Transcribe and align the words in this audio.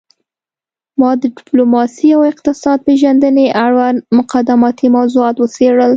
ما 0.99 1.11
د 1.21 1.23
ډیپلوماسي 1.37 2.09
او 2.17 2.21
اقتصاد 2.31 2.79
پیژندنې 2.87 3.45
اړوند 3.65 3.97
مقدماتي 4.17 4.87
موضوعات 4.97 5.35
وڅیړل 5.39 5.89